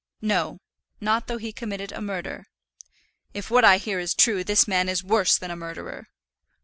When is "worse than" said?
5.03-5.51